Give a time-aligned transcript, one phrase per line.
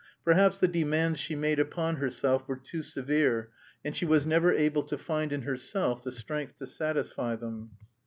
[0.25, 3.51] Perhaps the demands she made upon herself were too severe,
[3.85, 7.69] and she was never able to find in herself the strength to satisfy them.